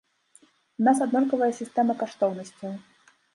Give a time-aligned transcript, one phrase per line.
[0.81, 2.73] У нас аднолькавая сістэма каштоўнасцяў.